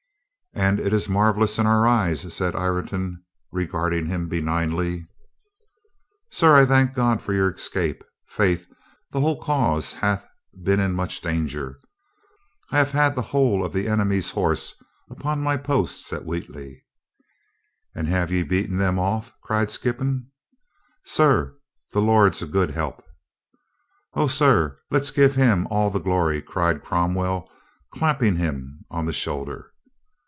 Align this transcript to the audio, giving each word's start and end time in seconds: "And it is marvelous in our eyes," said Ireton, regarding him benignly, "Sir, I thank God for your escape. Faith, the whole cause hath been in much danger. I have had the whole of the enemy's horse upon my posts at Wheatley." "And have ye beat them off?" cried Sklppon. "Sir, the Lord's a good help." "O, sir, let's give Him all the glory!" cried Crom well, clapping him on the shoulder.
"And 0.53 0.81
it 0.81 0.93
is 0.93 1.07
marvelous 1.07 1.57
in 1.57 1.65
our 1.65 1.87
eyes," 1.87 2.31
said 2.33 2.57
Ireton, 2.57 3.23
regarding 3.53 4.07
him 4.07 4.27
benignly, 4.27 5.07
"Sir, 6.29 6.55
I 6.57 6.65
thank 6.65 6.93
God 6.93 7.21
for 7.21 7.31
your 7.31 7.49
escape. 7.49 8.03
Faith, 8.27 8.67
the 9.11 9.21
whole 9.21 9.41
cause 9.41 9.93
hath 9.93 10.27
been 10.61 10.79
in 10.81 10.91
much 10.91 11.21
danger. 11.21 11.79
I 12.69 12.77
have 12.79 12.91
had 12.91 13.15
the 13.15 13.21
whole 13.21 13.65
of 13.65 13.71
the 13.71 13.87
enemy's 13.87 14.31
horse 14.31 14.75
upon 15.09 15.39
my 15.41 15.55
posts 15.55 16.11
at 16.11 16.25
Wheatley." 16.25 16.83
"And 17.95 18.09
have 18.09 18.29
ye 18.29 18.43
beat 18.43 18.67
them 18.69 18.99
off?" 18.99 19.31
cried 19.41 19.69
Sklppon. 19.69 20.27
"Sir, 21.05 21.57
the 21.93 22.01
Lord's 22.01 22.41
a 22.41 22.45
good 22.45 22.71
help." 22.71 23.01
"O, 24.15 24.27
sir, 24.27 24.77
let's 24.91 25.11
give 25.11 25.35
Him 25.35 25.65
all 25.71 25.89
the 25.89 25.99
glory!" 25.99 26.41
cried 26.41 26.83
Crom 26.83 27.15
well, 27.15 27.49
clapping 27.93 28.35
him 28.35 28.83
on 28.91 29.05
the 29.05 29.13
shoulder. 29.13 29.69